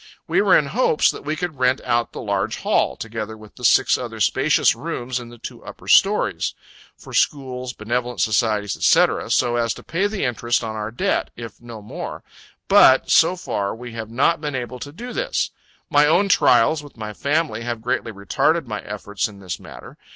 [0.27, 3.63] We were in hopes that we could rent out the large hall, together with the
[3.63, 6.55] six other spacious rooms in the two upper stories,
[6.97, 11.61] for schools, benevolent societies, &c., so as to pay the interest on our debt, if
[11.61, 12.23] no more;
[12.67, 15.51] but so far, we have not been able to do this.
[15.87, 19.99] My own trials, with my family, have greatly retarded my efforts in this matter.